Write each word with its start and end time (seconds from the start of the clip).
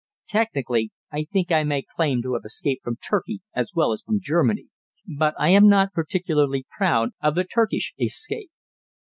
Technically, 0.27 0.89
I 1.11 1.25
think 1.31 1.51
I 1.51 1.63
may 1.63 1.83
claim 1.83 2.23
to 2.23 2.33
have 2.33 2.41
escaped 2.43 2.83
from 2.83 2.95
Turkey 2.95 3.41
as 3.53 3.73
well 3.75 3.91
as 3.91 4.01
from 4.01 4.19
Germany, 4.19 4.65
but 5.05 5.35
I 5.37 5.49
am 5.49 5.67
not 5.67 5.93
particularly 5.93 6.65
proud 6.75 7.11
of 7.21 7.35
the 7.35 7.43
Turkish 7.43 7.93
escape. 7.99 8.49